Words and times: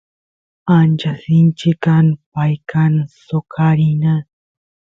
ancha 0.77 1.11
sinchi 1.21 1.71
kan 1.83 2.05
pay 2.33 2.53
kan 2.71 2.93
soqarina 3.25 4.13